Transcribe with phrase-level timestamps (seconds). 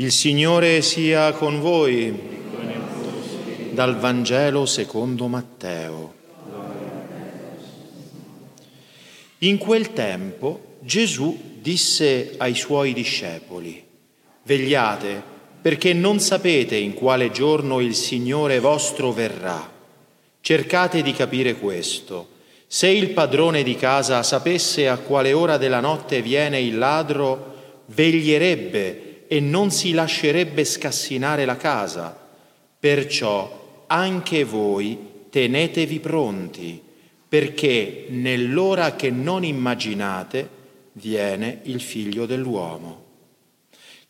[0.00, 2.16] Il Signore sia con voi.
[3.72, 6.14] Dal Vangelo secondo Matteo.
[9.38, 13.84] In quel tempo Gesù disse ai suoi discepoli,
[14.44, 15.20] vegliate
[15.60, 19.68] perché non sapete in quale giorno il Signore vostro verrà.
[20.40, 22.28] Cercate di capire questo.
[22.68, 29.07] Se il padrone di casa sapesse a quale ora della notte viene il ladro, veglierebbe
[29.28, 32.18] e non si lascerebbe scassinare la casa.
[32.80, 34.98] Perciò anche voi
[35.30, 36.80] tenetevi pronti,
[37.28, 40.48] perché nell'ora che non immaginate
[40.92, 43.04] viene il figlio dell'uomo.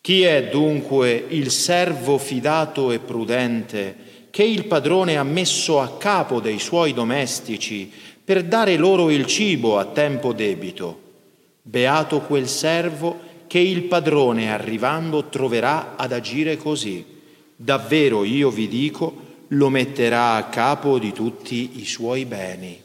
[0.01, 6.41] Chi è dunque il servo fidato e prudente che il padrone ha messo a capo
[6.41, 7.91] dei suoi domestici
[8.25, 11.07] per dare loro il cibo a tempo debito?
[11.63, 17.05] Beato quel servo che il padrone arrivando troverà ad agire così.
[17.57, 22.81] Davvero io vi dico, lo metterà a capo di tutti i suoi beni.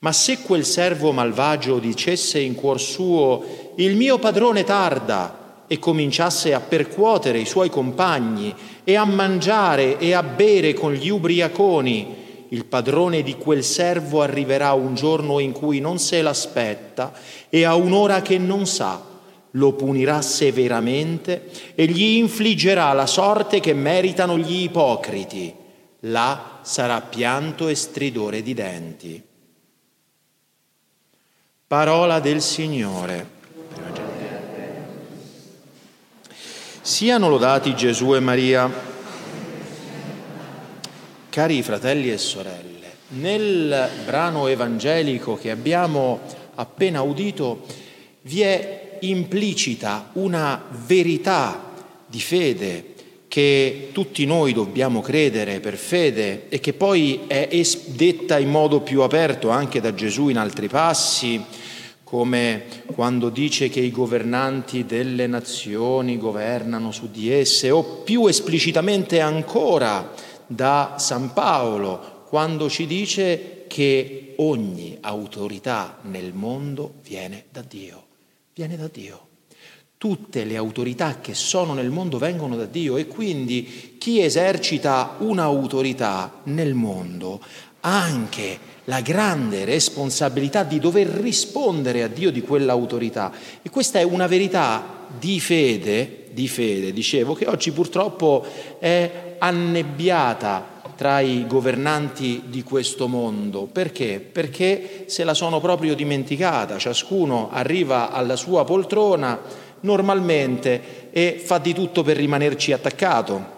[0.00, 6.52] Ma se quel servo malvagio dicesse in cuor suo, il mio padrone tarda, e cominciasse
[6.52, 12.66] a percuotere i suoi compagni e a mangiare e a bere con gli ubriaconi, il
[12.66, 17.12] padrone di quel servo arriverà un giorno in cui non se l'aspetta
[17.48, 19.12] e a un'ora che non sa
[19.54, 25.54] lo punirà severamente e gli infliggerà la sorte che meritano gli ipocriti.
[26.00, 29.22] Là sarà pianto e stridore di denti.
[31.66, 33.32] Parola del Signore.
[36.80, 38.92] Siano lodati Gesù e Maria.
[41.30, 46.20] Cari fratelli e sorelle, nel brano evangelico che abbiamo
[46.54, 47.66] appena udito
[48.22, 51.72] vi è implicita una verità
[52.06, 52.94] di fede
[53.34, 57.48] che tutti noi dobbiamo credere per fede e che poi è
[57.86, 61.44] detta in modo più aperto anche da Gesù in altri passi,
[62.04, 62.62] come
[62.94, 70.12] quando dice che i governanti delle nazioni governano su di esse, o più esplicitamente ancora
[70.46, 78.03] da San Paolo, quando ci dice che ogni autorità nel mondo viene da Dio
[78.54, 79.28] viene da Dio.
[79.98, 86.40] Tutte le autorità che sono nel mondo vengono da Dio e quindi chi esercita un'autorità
[86.44, 87.40] nel mondo
[87.80, 93.32] ha anche la grande responsabilità di dover rispondere a Dio di quell'autorità.
[93.60, 98.44] E questa è una verità di fede, di fede, dicevo, che oggi purtroppo
[98.78, 103.62] è annebbiata tra i governanti di questo mondo.
[103.62, 104.20] Perché?
[104.20, 109.38] Perché se la sono proprio dimenticata, ciascuno arriva alla sua poltrona
[109.80, 113.52] normalmente e fa di tutto per rimanerci attaccato.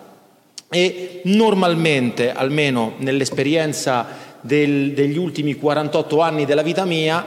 [0.68, 4.06] E normalmente, almeno nell'esperienza
[4.40, 7.24] del, degli ultimi 48 anni della vita mia,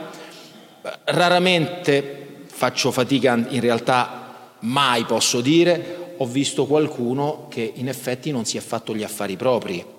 [1.04, 8.44] raramente faccio fatica, in realtà mai posso dire, ho visto qualcuno che in effetti non
[8.44, 9.98] si è fatto gli affari propri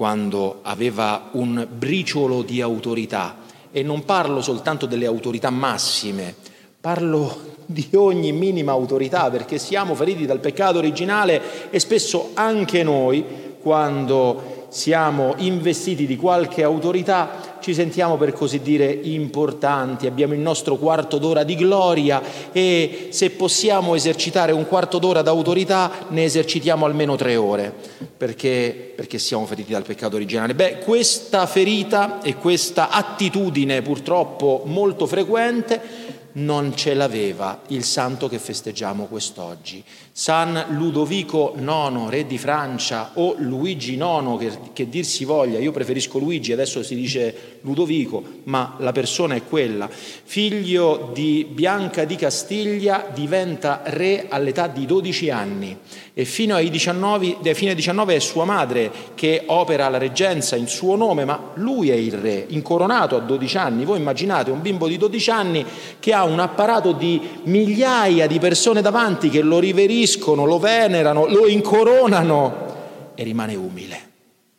[0.00, 3.36] quando aveva un briciolo di autorità.
[3.70, 6.34] E non parlo soltanto delle autorità massime,
[6.80, 13.58] parlo di ogni minima autorità perché siamo feriti dal peccato originale e spesso anche noi
[13.60, 20.76] quando siamo investiti di qualche autorità, ci sentiamo per così dire importanti, abbiamo il nostro
[20.76, 22.22] quarto d'ora di gloria
[22.52, 27.74] e se possiamo esercitare un quarto d'ora d'autorità ne esercitiamo almeno tre ore
[28.16, 30.54] perché, perché siamo feriti dal peccato originale.
[30.54, 38.38] Beh, questa ferita e questa attitudine purtroppo molto frequente non ce l'aveva il santo che
[38.38, 39.82] festeggiamo quest'oggi.
[40.20, 45.72] San Ludovico IX, re di Francia, o Luigi IX, che, che, dir si voglia, io
[45.72, 52.16] preferisco Luigi, adesso si dice Ludovico, ma la persona è quella, figlio di Bianca di
[52.16, 55.78] Castiglia, diventa re all'età di 12 anni
[56.12, 60.66] e fino ai 19, fino ai 19 è sua madre che opera la reggenza in
[60.66, 63.84] suo nome, ma lui è il re, incoronato a 12 anni.
[63.86, 65.64] Voi immaginate un bimbo di 12 anni
[65.98, 71.46] che ha un apparato di migliaia di persone davanti che lo riveriscono, lo venerano, lo
[71.46, 72.68] incoronano
[73.14, 74.00] e rimane umile,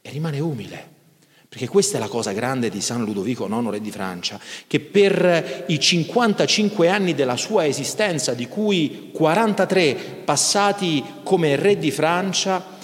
[0.01, 0.89] e rimane umile.
[1.51, 5.65] Perché questa è la cosa grande di San Ludovico IX, re di Francia, che per
[5.67, 12.79] i 55 anni della sua esistenza, di cui 43 passati come re di Francia,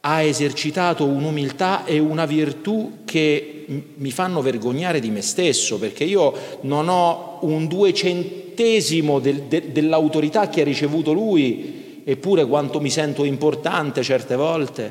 [0.00, 3.66] ha esercitato un'umiltà e una virtù che
[3.96, 6.32] mi fanno vergognare di me stesso, perché io
[6.62, 11.77] non ho un duecentesimo del, de, dell'autorità che ha ricevuto lui
[12.10, 14.90] eppure quanto mi sento importante certe volte,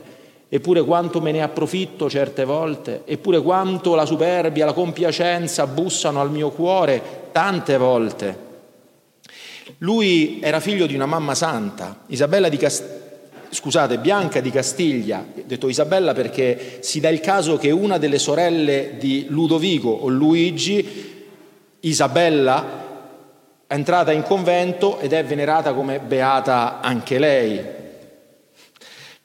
[0.49, 6.29] eppure quanto me ne approfitto certe volte, eppure quanto la superbia, la compiacenza bussano al
[6.29, 8.45] mio cuore tante volte.
[9.79, 13.05] Lui era figlio di una mamma santa, Isabella di Castiglia
[13.49, 18.95] scusate, Bianca di Castiglia, detto Isabella perché si dà il caso che una delle sorelle
[18.99, 21.15] di Ludovico o Luigi,
[21.79, 22.86] Isabella,
[23.67, 27.75] è entrata in convento ed è venerata come beata anche lei.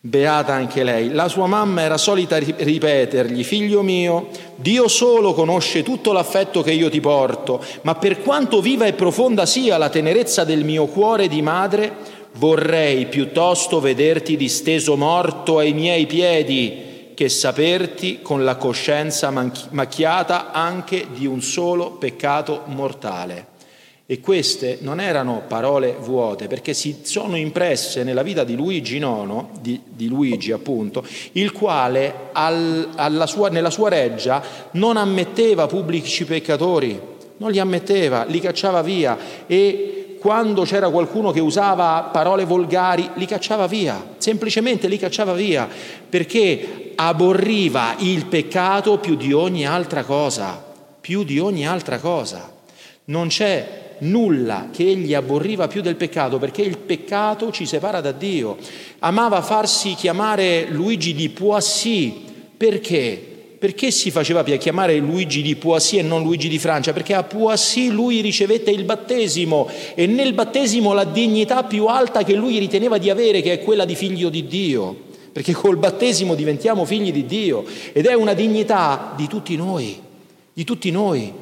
[0.00, 1.12] Beata anche lei.
[1.12, 6.90] La sua mamma era solita ripetergli, figlio mio, Dio solo conosce tutto l'affetto che io
[6.90, 11.40] ti porto, ma per quanto viva e profonda sia la tenerezza del mio cuore di
[11.40, 11.94] madre,
[12.32, 21.06] vorrei piuttosto vederti disteso morto ai miei piedi che saperti con la coscienza macchiata anche
[21.14, 23.51] di un solo peccato mortale.
[24.12, 29.44] E queste non erano parole vuote, perché si sono impresse nella vita di Luigi IX,
[29.58, 34.42] di, di Luigi appunto, il quale al, sua, nella sua reggia
[34.72, 37.00] non ammetteva pubblici peccatori,
[37.38, 39.16] non li ammetteva, li cacciava via
[39.46, 45.66] e quando c'era qualcuno che usava parole volgari li cacciava via, semplicemente li cacciava via,
[46.06, 50.62] perché aborriva il peccato più di ogni altra cosa,
[51.00, 52.50] più di ogni altra cosa.
[53.04, 58.12] Non c'è nulla che egli aborriva più del peccato, perché il peccato ci separa da
[58.12, 58.56] Dio.
[59.00, 62.22] Amava farsi chiamare Luigi di Poissy,
[62.56, 63.26] perché?
[63.58, 66.92] Perché si faceva chiamare Luigi di Poissy e non Luigi di Francia?
[66.92, 72.34] Perché a Poissy lui ricevette il battesimo e nel battesimo la dignità più alta che
[72.34, 75.10] lui riteneva di avere, che è quella di figlio di Dio.
[75.32, 79.98] Perché col battesimo diventiamo figli di Dio ed è una dignità di tutti noi,
[80.52, 81.32] di tutti noi.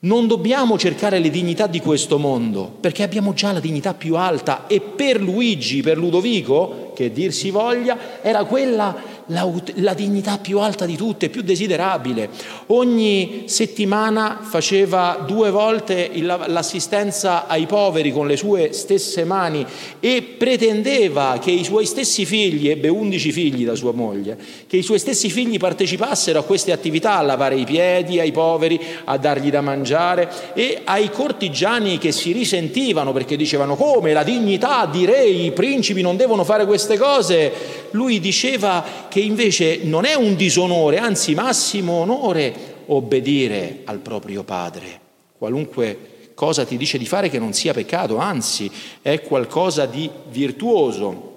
[0.00, 4.68] Non dobbiamo cercare le dignità di questo mondo, perché abbiamo già la dignità più alta
[4.68, 10.58] e per Luigi, per Ludovico, che dir si voglia, era quella la, la, dignità più
[10.58, 12.28] alta di tutte, più desiderabile.
[12.66, 19.64] Ogni settimana faceva due volte l'assistenza ai poveri con le sue stesse mani
[20.00, 24.82] e pretendeva che i suoi stessi figli, ebbe undici figli da sua moglie, che i
[24.82, 29.50] suoi stessi figli partecipassero a queste attività, a lavare i piedi ai poveri, a dargli
[29.50, 35.24] da mangiare e ai cortigiani che si risentivano perché dicevano come la dignità di re,
[35.24, 37.52] i principi non devono fare queste cose.
[37.92, 44.44] Lui diceva che che invece non è un disonore, anzi massimo onore obbedire al proprio
[44.44, 45.00] padre.
[45.36, 48.70] Qualunque cosa ti dice di fare che non sia peccato, anzi
[49.02, 51.34] è qualcosa di virtuoso.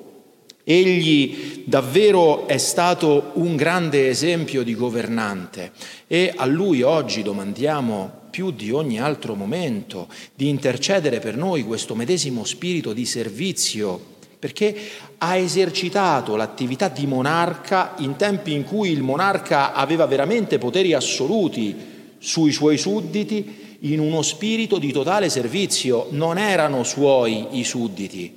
[0.64, 5.72] Egli davvero è stato un grande esempio di governante
[6.06, 11.96] e a lui oggi domandiamo più di ogni altro momento di intercedere per noi questo
[11.96, 14.11] medesimo spirito di servizio
[14.42, 14.76] perché
[15.20, 21.76] ha esercitato l'attività di monarca in tempi in cui il monarca aveva veramente poteri assoluti
[22.18, 26.08] sui suoi sudditi in uno spirito di totale servizio.
[26.10, 28.36] Non erano suoi i sudditi,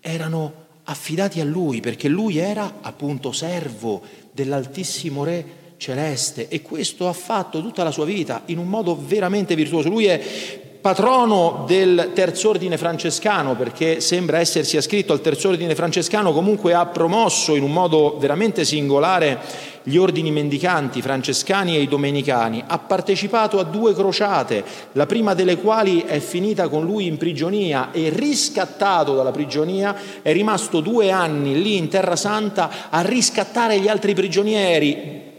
[0.00, 4.00] erano affidati a lui perché lui era appunto servo
[4.32, 9.54] dell'Altissimo Re celeste e questo ha fatto tutta la sua vita in un modo veramente
[9.54, 9.90] virtuoso.
[9.90, 16.86] Lui è patrono del terz'ordine francescano, perché sembra essersi ascritto al terz'ordine francescano, comunque ha
[16.86, 23.58] promosso in un modo veramente singolare gli ordini mendicanti francescani e i domenicani, ha partecipato
[23.58, 29.14] a due crociate, la prima delle quali è finita con lui in prigionia e riscattato
[29.14, 35.29] dalla prigionia, è rimasto due anni lì in Terra Santa a riscattare gli altri prigionieri,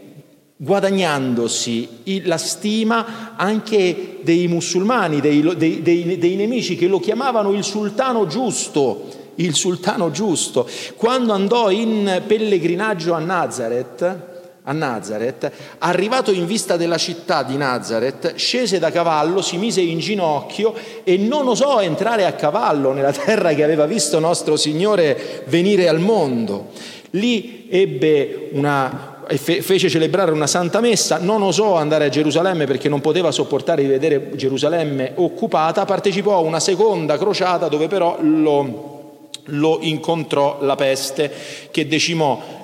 [0.62, 7.64] guadagnandosi la stima anche dei musulmani, dei, dei, dei, dei, nemici che lo chiamavano il
[7.64, 10.68] sultano giusto, il sultano giusto.
[10.94, 14.30] Quando andò in pellegrinaggio a Nazareth,
[14.62, 19.98] a Nazareth, arrivato in vista della città di Nazareth, scese da cavallo, si mise in
[19.98, 25.88] ginocchio e non osò entrare a cavallo nella terra che aveva visto nostro Signore venire
[25.88, 26.68] al mondo.
[27.14, 33.00] Lì ebbe una, fece celebrare una santa messa, non osò andare a Gerusalemme perché non
[33.00, 39.78] poteva sopportare di vedere Gerusalemme occupata, partecipò a una seconda crociata dove però lo, lo
[39.80, 41.32] incontrò la peste
[41.70, 42.60] che decimò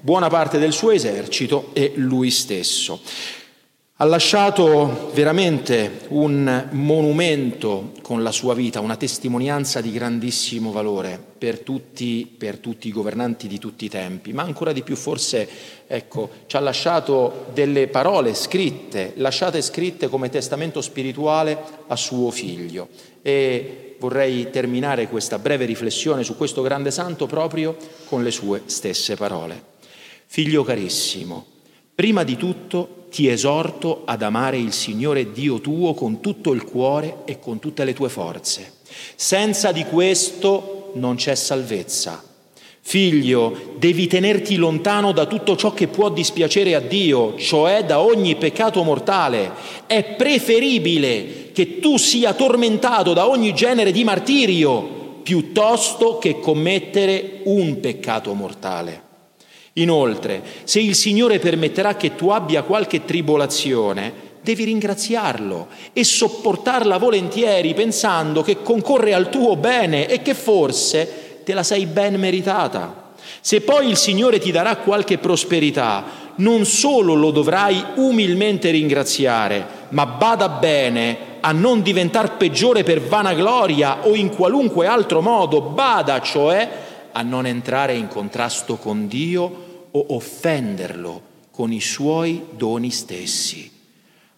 [0.00, 3.00] buona parte del suo esercito e lui stesso.
[4.00, 11.58] Ha lasciato veramente un monumento con la sua vita, una testimonianza di grandissimo valore per
[11.58, 15.48] tutti, per tutti, i governanti di tutti i tempi, ma ancora di più forse
[15.88, 22.90] ecco, ci ha lasciato delle parole scritte, lasciate scritte come testamento spirituale a suo figlio.
[23.20, 29.16] E vorrei terminare questa breve riflessione su questo grande santo proprio con le sue stesse
[29.16, 29.60] parole.
[30.26, 31.44] Figlio carissimo,
[31.96, 37.22] prima di tutto ti esorto ad amare il Signore Dio tuo con tutto il cuore
[37.24, 38.74] e con tutte le tue forze.
[39.14, 42.22] Senza di questo non c'è salvezza.
[42.80, 48.36] Figlio, devi tenerti lontano da tutto ciò che può dispiacere a Dio, cioè da ogni
[48.36, 49.52] peccato mortale.
[49.86, 57.78] È preferibile che tu sia tormentato da ogni genere di martirio piuttosto che commettere un
[57.80, 59.07] peccato mortale.
[59.78, 67.74] Inoltre, se il Signore permetterà che tu abbia qualche tribolazione, devi ringraziarlo e sopportarla volentieri
[67.74, 73.12] pensando che concorre al tuo bene e che forse te la sei ben meritata.
[73.40, 80.06] Se poi il Signore ti darà qualche prosperità, non solo lo dovrai umilmente ringraziare, ma
[80.06, 86.68] bada bene a non diventare peggiore per vanagloria o in qualunque altro modo, bada cioè
[87.12, 89.66] a non entrare in contrasto con Dio
[89.98, 93.70] o offenderlo con i suoi doni stessi.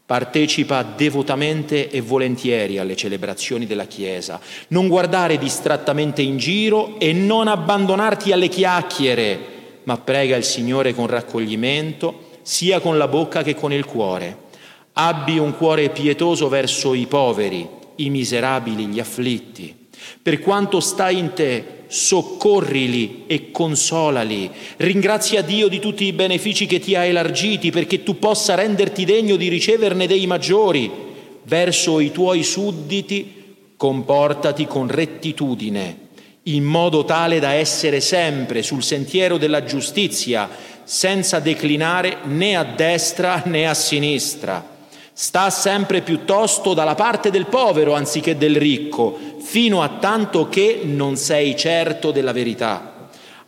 [0.06, 7.46] Partecipa devotamente e volentieri alle celebrazioni della Chiesa, non guardare distrattamente in giro e non
[7.46, 9.38] abbandonarti alle chiacchiere,
[9.84, 14.48] ma prega il Signore con raccoglimento, sia con la bocca che con il cuore.
[14.94, 19.76] Abbi un cuore pietoso verso i poveri, i miserabili, gli afflitti.
[20.20, 24.48] Per quanto sta in te, soccorrili e consolali.
[24.76, 29.34] Ringrazia Dio di tutti i benefici che ti ha elargiti perché tu possa renderti degno
[29.34, 31.08] di riceverne dei maggiori.
[31.42, 36.08] Verso i tuoi sudditi comportati con rettitudine,
[36.44, 40.48] in modo tale da essere sempre sul sentiero della giustizia,
[40.84, 44.78] senza declinare né a destra né a sinistra
[45.22, 51.16] Sta sempre piuttosto dalla parte del povero anziché del ricco, fino a tanto che non
[51.16, 52.89] sei certo della verità.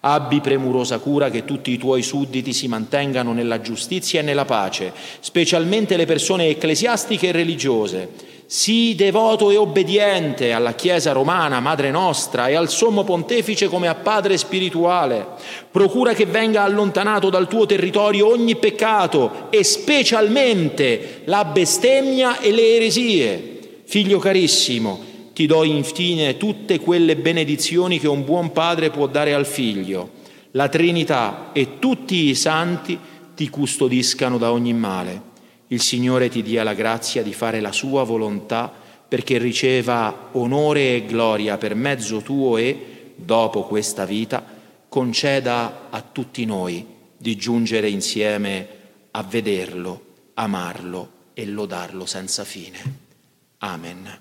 [0.04, 4.92] Abbi premurosa cura che tutti i tuoi sudditi si mantengano nella giustizia e nella pace,
[5.20, 12.48] specialmente le persone ecclesiastiche e religiose Sii devoto e obbediente alla Chiesa romana, Madre nostra,
[12.48, 15.26] e al Sommo Pontefice come a Padre spirituale.
[15.70, 22.74] Procura che venga allontanato dal tuo territorio ogni peccato e specialmente la bestemmia e le
[22.74, 23.58] eresie.
[23.84, 29.46] Figlio carissimo, ti do infine tutte quelle benedizioni che un buon padre può dare al
[29.46, 30.20] figlio.
[30.52, 32.98] La Trinità e tutti i santi
[33.34, 35.30] ti custodiscano da ogni male
[35.72, 38.70] il Signore ti dia la grazia di fare la sua volontà
[39.08, 44.44] perché riceva onore e gloria per mezzo tuo e, dopo questa vita,
[44.88, 46.86] conceda a tutti noi
[47.16, 48.68] di giungere insieme
[49.12, 52.78] a vederlo, amarlo e lodarlo senza fine.
[53.58, 54.20] Amen.